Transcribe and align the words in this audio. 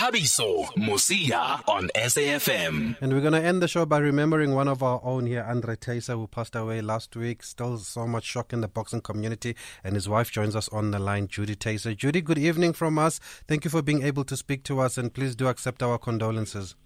Thabiso 0.00 0.64
Mosia 0.78 1.60
on 1.68 1.90
SAFM. 1.94 2.96
And 3.02 3.12
we're 3.12 3.20
going 3.20 3.34
to 3.34 3.44
end 3.44 3.60
the 3.60 3.68
show 3.68 3.84
by 3.84 3.98
remembering 3.98 4.54
one 4.54 4.66
of 4.66 4.82
our 4.82 4.98
own 5.04 5.26
here, 5.26 5.44
Andre 5.46 5.76
Thysse, 5.76 6.06
who 6.06 6.26
passed 6.26 6.56
away 6.56 6.80
last 6.80 7.14
week. 7.14 7.42
Still 7.42 7.76
so 7.76 8.06
much 8.06 8.24
shock 8.24 8.54
in 8.54 8.62
the 8.62 8.66
boxing 8.66 9.02
community. 9.02 9.54
And 9.84 9.94
his 9.94 10.08
wife 10.08 10.32
joins 10.32 10.56
us 10.56 10.70
on 10.70 10.90
the 10.90 10.98
line, 10.98 11.28
Judy 11.28 11.54
Thysse. 11.54 11.94
Judy, 11.96 12.22
good 12.22 12.38
evening 12.38 12.72
from 12.72 12.98
us. 12.98 13.18
Thank 13.46 13.66
you 13.66 13.70
for 13.70 13.82
being 13.82 14.02
able 14.02 14.24
to 14.24 14.38
speak 14.38 14.62
to 14.64 14.80
us, 14.80 14.96
and 14.96 15.12
please 15.12 15.36
do 15.36 15.48
accept 15.48 15.82
our 15.82 15.98
condolences. 15.98 16.76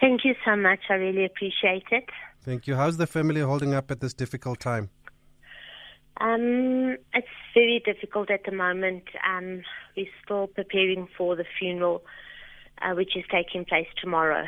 Thank 0.00 0.24
you 0.24 0.34
so 0.42 0.56
much. 0.56 0.80
I 0.88 0.94
really 0.94 1.26
appreciate 1.26 1.88
it. 1.92 2.08
Thank 2.42 2.66
you. 2.66 2.74
How's 2.74 2.96
the 2.96 3.06
family 3.06 3.42
holding 3.42 3.74
up 3.74 3.90
at 3.90 4.00
this 4.00 4.14
difficult 4.14 4.60
time? 4.60 4.88
Um, 6.22 6.96
it's 7.12 7.28
very 7.54 7.82
difficult 7.84 8.30
at 8.30 8.44
the 8.44 8.52
moment. 8.52 9.04
Um, 9.28 9.62
we're 9.94 10.06
still 10.24 10.46
preparing 10.46 11.06
for 11.16 11.36
the 11.36 11.44
funeral, 11.58 12.02
uh, 12.82 12.94
which 12.94 13.16
is 13.16 13.24
taking 13.30 13.64
place 13.64 13.88
tomorrow. 14.00 14.46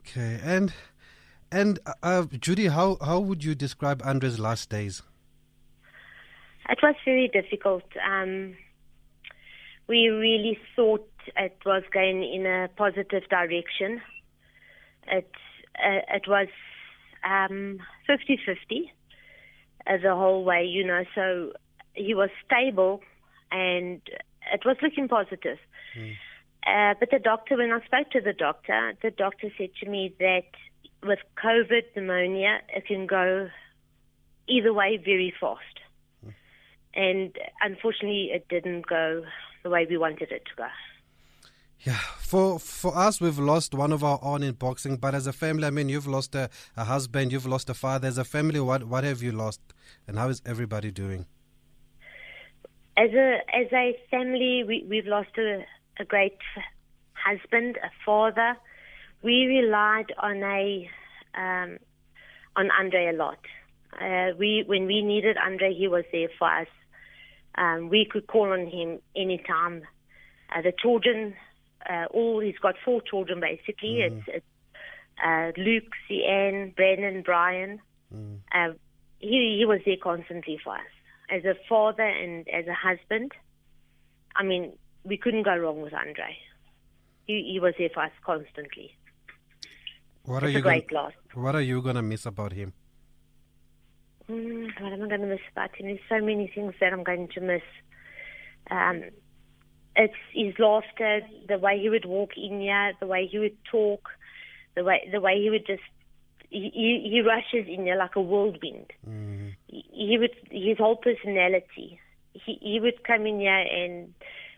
Okay, 0.00 0.40
and 0.42 0.72
and 1.50 1.78
uh, 2.02 2.24
Judy, 2.40 2.66
how 2.66 2.98
how 3.00 3.20
would 3.20 3.44
you 3.44 3.54
describe 3.54 4.02
Andre's 4.04 4.38
last 4.38 4.70
days? 4.70 5.02
It 6.68 6.78
was 6.82 6.94
very 7.04 7.28
difficult. 7.28 7.84
Um, 8.04 8.56
we 9.86 10.08
really 10.08 10.58
thought 10.74 11.08
it 11.36 11.56
was 11.64 11.82
going 11.92 12.22
in 12.22 12.46
a 12.46 12.68
positive 12.76 13.28
direction. 13.28 14.00
It 15.06 15.30
uh, 15.78 16.00
it 16.14 16.26
was 16.28 16.48
um, 17.24 17.80
50-50 18.08 18.90
uh, 19.86 19.96
the 20.02 20.14
whole 20.14 20.44
way, 20.44 20.64
you 20.64 20.84
know. 20.86 21.04
So 21.14 21.52
he 21.94 22.14
was 22.14 22.30
stable, 22.46 23.00
and 23.50 24.00
it 24.52 24.64
was 24.64 24.76
looking 24.82 25.08
positive. 25.08 25.58
Mm. 25.98 26.14
Uh, 26.66 26.94
but 26.98 27.10
the 27.10 27.18
doctor, 27.18 27.56
when 27.56 27.70
I 27.72 27.84
spoke 27.84 28.10
to 28.12 28.20
the 28.20 28.32
doctor, 28.32 28.94
the 29.02 29.10
doctor 29.10 29.50
said 29.58 29.70
to 29.80 29.88
me 29.88 30.14
that 30.18 30.46
with 31.02 31.18
COVID 31.42 31.82
pneumonia, 31.94 32.60
it 32.74 32.86
can 32.86 33.06
go 33.06 33.48
either 34.48 34.72
way 34.72 34.96
very 34.96 35.32
fast. 35.38 35.60
Mm. 36.24 36.34
And 36.94 37.36
unfortunately, 37.60 38.30
it 38.32 38.48
didn't 38.48 38.86
go 38.86 39.24
the 39.62 39.70
way 39.70 39.86
we 39.88 39.98
wanted 39.98 40.32
it 40.32 40.44
to 40.46 40.54
go. 40.56 40.68
Yeah, 41.80 41.98
for 42.18 42.58
for 42.58 42.96
us, 42.96 43.20
we've 43.20 43.38
lost 43.38 43.74
one 43.74 43.92
of 43.92 44.02
our 44.02 44.18
own 44.22 44.42
in 44.42 44.54
boxing. 44.54 44.96
But 44.96 45.14
as 45.14 45.26
a 45.26 45.34
family, 45.34 45.66
I 45.66 45.70
mean, 45.70 45.90
you've 45.90 46.06
lost 46.06 46.34
a, 46.34 46.48
a 46.78 46.84
husband, 46.84 47.30
you've 47.30 47.46
lost 47.46 47.68
a 47.68 47.74
father. 47.74 48.08
As 48.08 48.16
a 48.16 48.24
family, 48.24 48.58
what 48.58 48.84
what 48.84 49.04
have 49.04 49.22
you 49.22 49.32
lost, 49.32 49.60
and 50.08 50.18
how 50.18 50.30
is 50.30 50.40
everybody 50.46 50.90
doing? 50.90 51.26
As 52.96 53.10
a 53.10 53.36
as 53.54 53.66
a 53.72 53.98
family, 54.10 54.64
we 54.66 54.86
we've 54.88 55.06
lost 55.06 55.36
a, 55.36 55.64
a 55.98 56.04
great 56.04 56.38
husband, 57.12 57.78
a 57.82 57.90
father. 58.04 58.56
We 59.22 59.46
relied 59.46 60.12
on 60.18 60.42
a 60.42 60.88
um, 61.34 61.78
on 62.56 62.70
Andre 62.70 63.06
a 63.06 63.12
lot. 63.12 63.38
Uh, 64.00 64.36
we 64.38 64.64
when 64.66 64.86
we 64.86 65.02
needed 65.02 65.36
Andre, 65.36 65.74
he 65.74 65.88
was 65.88 66.04
there 66.12 66.28
for 66.38 66.60
us. 66.60 66.68
Um, 67.56 67.88
we 67.88 68.06
could 68.10 68.26
call 68.26 68.52
on 68.52 68.66
him 68.66 68.98
anytime. 69.14 69.82
Uh, 70.54 70.62
the 70.62 70.72
children 70.72 71.34
uh, 71.88 72.06
all 72.10 72.40
he's 72.40 72.58
got 72.58 72.74
four 72.84 73.00
children 73.02 73.40
basically. 73.40 74.00
Mm. 74.00 74.18
It's, 74.18 74.28
it's 74.28 74.46
uh, 75.24 75.52
Luke, 75.56 75.92
Cian, 76.08 76.72
Brennan, 76.76 77.22
Brian. 77.22 77.80
Mm. 78.14 78.38
Uh, 78.52 78.74
he 79.18 79.56
he 79.58 79.64
was 79.66 79.80
there 79.84 79.96
constantly 80.02 80.58
for 80.62 80.74
us 80.74 80.80
as 81.30 81.44
a 81.44 81.54
father 81.68 82.02
and 82.02 82.46
as 82.48 82.66
a 82.66 82.74
husband. 82.74 83.32
I 84.36 84.42
mean, 84.42 84.72
we 85.04 85.16
couldn't 85.16 85.44
go 85.44 85.56
wrong 85.56 85.82
with 85.82 85.94
Andre. 85.94 86.36
He 87.26 87.50
he 87.52 87.60
was 87.60 87.74
there 87.78 87.90
for 87.92 88.02
us 88.02 88.12
constantly. 88.24 88.96
What 90.24 90.42
it's 90.42 90.46
are 90.46 90.50
you 90.50 90.62
great 90.62 90.88
gonna, 90.88 91.02
loss. 91.02 91.12
What 91.34 91.54
are 91.54 91.60
you 91.60 91.82
gonna 91.82 92.02
miss 92.02 92.26
about 92.26 92.52
him? 92.52 92.72
Mm, 94.30 94.80
what 94.80 94.92
am 94.92 95.02
I 95.02 95.08
going 95.08 95.20
to 95.20 95.26
miss 95.26 95.40
about 95.52 95.76
him? 95.76 95.86
There's 95.86 95.98
so 96.08 96.24
many 96.24 96.50
things 96.54 96.74
that 96.80 96.92
I'm 96.92 97.04
going 97.04 97.28
to 97.34 97.40
miss. 97.40 97.62
Um, 98.70 99.02
it's 99.96 100.14
his 100.32 100.54
laughter, 100.58 101.20
the 101.46 101.58
way 101.58 101.78
he 101.78 101.90
would 101.90 102.06
walk 102.06 102.30
in 102.36 102.60
here, 102.60 102.94
the 103.00 103.06
way 103.06 103.26
he 103.30 103.38
would 103.38 103.56
talk, 103.70 104.08
the 104.74 104.82
way 104.82 105.08
the 105.12 105.20
way 105.20 105.40
he 105.40 105.50
would 105.50 105.66
just 105.66 105.82
he 106.50 106.70
he 107.04 107.20
rushes 107.20 107.68
in 107.68 107.84
here 107.84 107.96
like 107.96 108.16
a 108.16 108.20
whirlwind. 108.20 108.92
Mm. 109.08 109.54
He, 109.68 109.84
he 109.92 110.18
would 110.18 110.34
his 110.50 110.78
whole 110.78 110.96
personality. 110.96 112.00
He 112.32 112.58
he 112.60 112.80
would 112.80 113.04
come 113.04 113.26
in 113.26 113.40
here 113.40 113.52
and 113.52 114.14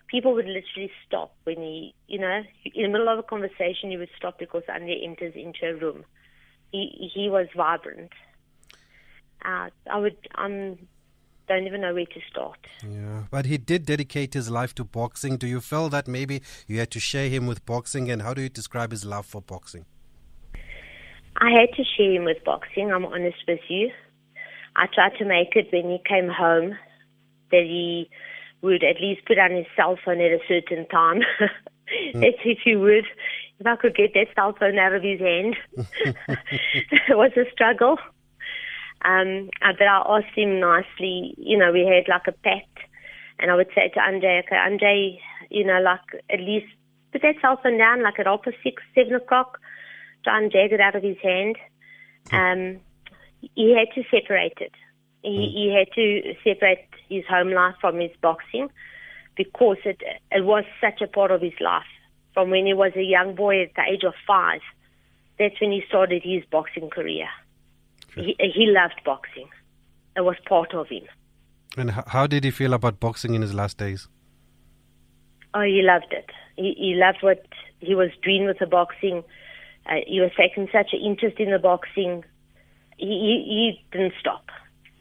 people 0.07 0.33
would 0.33 0.45
literally 0.45 0.91
stop 1.05 1.35
when 1.43 1.57
he 1.57 1.93
you 2.07 2.19
know 2.19 2.41
in 2.65 2.83
the 2.83 2.89
middle 2.89 3.09
of 3.09 3.19
a 3.19 3.23
conversation 3.23 3.91
he 3.91 3.97
would 3.97 4.09
stop 4.17 4.39
because 4.39 4.63
Andre 4.69 5.01
enters 5.03 5.33
into 5.35 5.65
a 5.65 5.75
room. 5.75 6.05
He 6.71 7.09
he 7.13 7.29
was 7.29 7.47
vibrant. 7.55 8.11
Uh, 9.43 9.69
I 9.91 9.99
would 9.99 10.17
I'm 10.35 10.87
don't 11.47 11.65
even 11.65 11.81
know 11.81 11.93
where 11.93 12.05
to 12.05 12.19
start. 12.29 12.59
Yeah, 12.83 13.23
but 13.31 13.45
he 13.45 13.57
did 13.57 13.85
dedicate 13.85 14.33
his 14.33 14.49
life 14.49 14.75
to 14.75 14.83
boxing. 14.83 15.37
Do 15.37 15.47
you 15.47 15.61
feel 15.61 15.87
that 15.89 16.07
maybe 16.07 16.41
you 16.67 16.79
had 16.79 16.91
to 16.91 16.99
share 16.99 17.29
him 17.29 17.47
with 17.47 17.65
boxing, 17.65 18.11
and 18.11 18.21
how 18.21 18.33
do 18.33 18.41
you 18.41 18.49
describe 18.49 18.91
his 18.91 19.05
love 19.05 19.25
for 19.25 19.41
boxing? 19.41 19.85
I 21.37 21.51
had 21.51 21.71
to 21.77 21.83
share 21.95 22.11
him 22.11 22.25
with 22.25 22.43
boxing. 22.43 22.91
I'm 22.91 23.05
honest 23.05 23.37
with 23.47 23.61
you. 23.69 23.91
I 24.75 24.87
tried 24.93 25.17
to 25.19 25.25
make 25.25 25.55
it 25.55 25.67
when 25.71 25.89
he 25.89 25.99
came 26.07 26.27
home 26.27 26.77
that 27.51 27.63
he 27.63 28.09
would 28.61 28.83
at 28.83 29.01
least 29.01 29.25
put 29.25 29.37
on 29.37 29.51
his 29.51 29.65
cell 29.75 29.97
phone 30.03 30.21
at 30.21 30.31
a 30.31 30.39
certain 30.47 30.87
time. 30.87 31.21
mm. 32.15 32.23
if 32.23 32.59
he 32.63 32.75
would. 32.75 33.05
If 33.59 33.65
I 33.65 33.75
could 33.75 33.95
get 33.95 34.13
that 34.13 34.27
cell 34.35 34.55
phone 34.59 34.77
out 34.77 34.93
of 34.93 35.01
his 35.01 35.19
hand, 35.19 35.55
it 35.77 37.17
was 37.17 37.31
a 37.35 37.49
struggle. 37.51 37.97
Um, 39.03 39.49
uh, 39.61 39.73
but 39.77 39.87
I 39.87 40.03
asked 40.17 40.35
him 40.35 40.59
nicely, 40.59 41.33
you 41.37 41.57
know, 41.57 41.71
we 41.71 41.85
had 41.85 42.07
like 42.07 42.27
a 42.27 42.31
pact, 42.31 42.77
and 43.39 43.49
I 43.49 43.55
would 43.55 43.69
say 43.73 43.89
to 43.89 43.99
Andre, 43.99 44.43
okay, 44.45 44.55
Andre, 44.55 45.19
you 45.49 45.65
know, 45.65 45.79
like 45.81 46.23
at 46.29 46.39
least 46.39 46.67
put 47.11 47.21
that 47.21 47.35
cell 47.41 47.59
phone 47.61 47.77
down, 47.77 48.03
like 48.03 48.19
at 48.19 48.27
half 48.27 48.41
six, 48.63 48.83
seven 48.93 49.15
o'clock, 49.15 49.59
try 50.23 50.39
and 50.39 50.51
jag 50.51 50.71
it 50.71 50.81
out 50.81 50.95
of 50.95 51.03
his 51.03 51.17
hand. 51.23 51.57
Um, 52.31 52.79
he 53.55 53.75
had 53.75 53.93
to 53.95 54.03
separate 54.09 54.57
it. 54.59 54.73
He, 55.23 55.29
mm. 55.29 55.51
he 55.51 55.75
had 55.75 55.91
to 55.95 56.35
separate 56.43 56.87
his 57.09 57.25
home 57.25 57.51
life 57.51 57.75
from 57.81 57.99
his 57.99 58.11
boxing 58.21 58.69
because 59.35 59.77
it 59.85 60.01
it 60.31 60.45
was 60.45 60.63
such 60.81 61.01
a 61.01 61.07
part 61.07 61.31
of 61.31 61.41
his 61.41 61.59
life. 61.59 61.85
From 62.33 62.49
when 62.51 62.65
he 62.65 62.73
was 62.73 62.91
a 62.95 63.01
young 63.01 63.35
boy 63.35 63.63
at 63.63 63.73
the 63.75 63.81
age 63.91 64.03
of 64.03 64.13
five, 64.27 64.61
that's 65.39 65.59
when 65.59 65.71
he 65.71 65.83
started 65.87 66.21
his 66.23 66.43
boxing 66.51 66.89
career. 66.89 67.27
He, 68.15 68.35
he 68.39 68.67
loved 68.67 69.01
boxing. 69.05 69.49
It 70.15 70.21
was 70.21 70.35
part 70.47 70.73
of 70.73 70.87
him. 70.87 71.03
And 71.77 71.91
how 71.91 72.25
did 72.25 72.43
he 72.43 72.51
feel 72.51 72.73
about 72.73 72.99
boxing 72.99 73.35
in 73.35 73.41
his 73.43 73.53
last 73.53 73.77
days? 73.77 74.07
Oh, 75.53 75.61
he 75.61 75.81
loved 75.83 76.11
it. 76.11 76.29
He, 76.55 76.73
he 76.77 76.95
loved 76.95 77.19
what 77.21 77.45
he 77.79 77.93
was 77.93 78.09
doing 78.23 78.45
with 78.45 78.57
the 78.59 78.65
boxing. 78.65 79.23
Uh, 79.85 79.95
he 80.07 80.19
was 80.19 80.31
taking 80.35 80.67
such 80.71 80.93
an 80.93 80.99
interest 80.99 81.39
in 81.39 81.51
the 81.51 81.59
boxing. 81.59 82.23
He, 82.97 83.05
he, 83.05 83.43
he 83.47 83.85
didn't 83.91 84.13
stop. 84.19 84.46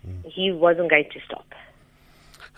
Mm. 0.08 0.24
He 0.26 0.52
wasn't 0.52 0.90
going 0.90 1.08
to 1.12 1.20
stop. 1.24 1.46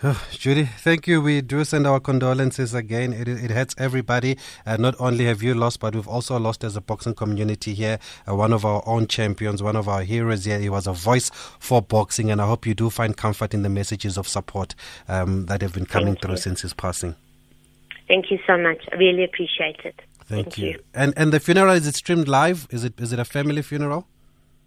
Oh, 0.01 0.25
Judy, 0.31 0.63
thank 0.63 1.07
you. 1.07 1.21
We 1.21 1.41
do 1.41 1.65
send 1.65 1.85
our 1.85 1.99
condolences 1.99 2.73
again. 2.73 3.11
It, 3.11 3.27
it 3.27 3.51
hurts 3.51 3.75
everybody. 3.77 4.37
Uh, 4.65 4.77
not 4.77 4.95
only 4.97 5.25
have 5.25 5.43
you 5.43 5.53
lost, 5.53 5.81
but 5.81 5.93
we've 5.93 6.07
also 6.07 6.39
lost 6.39 6.63
as 6.63 6.77
a 6.77 6.81
boxing 6.81 7.13
community 7.13 7.73
here. 7.73 7.99
Uh, 8.25 8.33
one 8.33 8.53
of 8.53 8.63
our 8.63 8.81
own 8.85 9.07
champions, 9.07 9.61
one 9.61 9.75
of 9.75 9.89
our 9.89 10.03
heroes 10.03 10.45
here. 10.45 10.57
He 10.57 10.69
was 10.69 10.87
a 10.87 10.93
voice 10.93 11.29
for 11.59 11.81
boxing, 11.81 12.31
and 12.31 12.41
I 12.41 12.47
hope 12.47 12.65
you 12.65 12.73
do 12.73 12.89
find 12.89 13.17
comfort 13.17 13.53
in 13.53 13.63
the 13.63 13.69
messages 13.69 14.17
of 14.17 14.25
support 14.25 14.73
um, 15.09 15.47
that 15.47 15.61
have 15.61 15.73
been 15.73 15.85
coming 15.85 16.13
thank 16.13 16.21
through 16.21 16.31
you. 16.35 16.37
since 16.37 16.61
his 16.61 16.73
passing. 16.73 17.15
Thank 18.07 18.31
you 18.31 18.39
so 18.47 18.57
much. 18.57 18.81
I 18.93 18.95
really 18.95 19.25
appreciate 19.25 19.81
it. 19.83 20.01
Thank, 20.23 20.45
thank 20.45 20.57
you. 20.59 20.69
you. 20.69 20.79
And 20.93 21.13
and 21.17 21.33
the 21.33 21.41
funeral 21.41 21.73
is 21.73 21.85
it 21.85 21.95
streamed 21.95 22.29
live? 22.29 22.67
Is 22.71 22.85
it 22.85 22.97
is 23.01 23.11
it 23.11 23.19
a 23.19 23.25
family 23.25 23.61
funeral? 23.61 24.07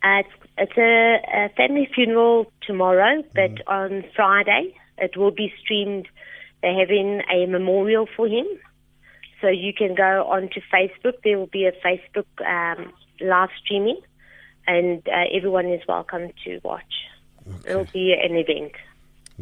Uh, 0.04 0.18
it's, 0.18 0.28
it's 0.58 0.76
a, 0.76 1.46
a, 1.46 1.48
family 1.56 1.88
funeral 1.94 2.52
tomorrow, 2.66 3.22
but 3.34 3.54
mm. 3.54 3.62
on 3.66 4.04
Friday 4.14 4.74
it 4.98 5.16
will 5.16 5.30
be 5.30 5.52
streamed. 5.62 6.08
They're 6.62 6.78
having 6.78 7.22
a 7.32 7.46
memorial 7.46 8.06
for 8.16 8.28
him. 8.28 8.46
So 9.40 9.48
you 9.48 9.72
can 9.74 9.94
go 9.94 10.24
onto 10.24 10.60
Facebook. 10.72 11.14
There 11.24 11.38
will 11.38 11.48
be 11.48 11.66
a 11.66 11.72
Facebook 11.72 12.26
um, 12.46 12.92
live 13.20 13.48
streaming, 13.64 14.00
and 14.66 15.02
uh, 15.08 15.24
everyone 15.36 15.66
is 15.66 15.80
welcome 15.88 16.30
to 16.44 16.60
watch. 16.62 16.82
Okay. 17.48 17.70
It 17.70 17.76
will 17.76 17.88
be 17.92 18.14
an 18.14 18.36
event. 18.36 18.72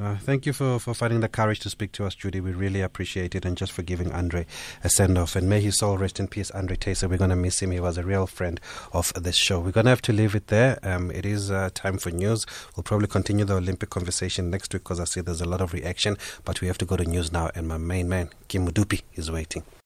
No, 0.01 0.17
thank 0.17 0.47
you 0.47 0.55
for, 0.55 0.79
for 0.79 0.95
finding 0.95 1.21
the 1.21 1.29
courage 1.29 1.61
to 1.61 1.69
speak 1.69 1.93
to 1.93 2.07
us, 2.07 2.15
Judy. 2.15 2.41
We 2.41 2.53
really 2.53 2.81
appreciate 2.81 3.35
it 3.35 3.45
and 3.45 3.55
just 3.55 3.71
for 3.71 3.83
giving 3.83 4.11
Andre 4.13 4.47
a 4.83 4.89
send 4.89 5.19
off. 5.19 5.37
And 5.37 5.47
may 5.47 5.61
his 5.61 5.77
soul 5.77 5.99
rest 5.99 6.19
in 6.19 6.27
peace, 6.27 6.51
Andre 6.53 6.77
Thysse. 6.77 7.03
We're 7.03 7.19
going 7.19 7.29
to 7.29 7.37
miss 7.37 7.61
him. 7.61 7.71
He 7.71 7.81
was 7.81 7.99
a 7.99 8.03
real 8.03 8.27
friend 8.27 8.59
of 8.95 9.13
this 9.13 9.37
show. 9.37 9.61
We're 9.61 9.73
going 9.73 9.85
to 9.85 9.91
have 9.91 10.01
to 10.03 10.15
leave 10.15 10.35
it 10.35 10.47
there. 10.47 10.79
Um, 10.83 11.11
it 11.11 11.27
is 11.27 11.51
uh, 11.51 11.69
time 11.75 11.99
for 11.99 12.11
news. 12.11 12.47
We'll 12.75 12.85
probably 12.85 13.09
continue 13.09 13.45
the 13.45 13.57
Olympic 13.57 13.91
conversation 13.91 14.49
next 14.49 14.73
week 14.73 14.85
because 14.85 15.01
I 15.01 15.05
see 15.05 15.21
there's 15.21 15.43
a 15.43 15.49
lot 15.49 15.61
of 15.61 15.75
reaction. 15.75 16.17
But 16.47 16.63
we 16.63 16.69
have 16.69 16.79
to 16.79 16.87
go 16.87 16.97
to 16.97 17.05
news 17.05 17.31
now. 17.31 17.51
And 17.55 17.69
my 17.69 17.77
main 17.77 18.09
man, 18.09 18.31
Kim 18.49 18.67
Mudupi, 18.67 19.03
is 19.17 19.31
waiting. 19.31 19.65